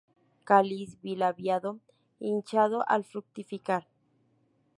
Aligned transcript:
Cáliz 0.45 0.97
bilabiado, 1.03 1.79
hinchado 2.19 2.83
al 2.89 3.03
fructificar. 3.03 3.87